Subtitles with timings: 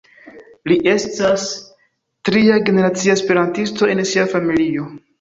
[0.71, 1.43] Li estas
[2.31, 4.95] tria-generacia esperantisto en sia familio.